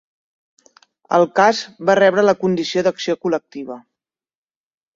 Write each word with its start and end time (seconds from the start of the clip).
El 1.17 1.25
cas 1.41 1.59
va 1.91 1.97
rebre 2.01 2.25
la 2.29 2.35
condició 2.45 2.85
d'acció 2.89 3.19
col·lectiva. 3.27 3.81